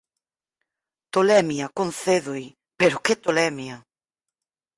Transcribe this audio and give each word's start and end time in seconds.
Tolemia, 1.13 1.65
concédoo; 1.79 2.43
pero 2.79 2.97
que 3.05 3.13
tolemia! 3.25 3.77